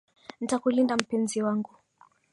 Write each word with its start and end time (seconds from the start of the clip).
Ntakulinda 0.43 0.93
mpenzi 1.03 1.37
wangu. 1.45 1.71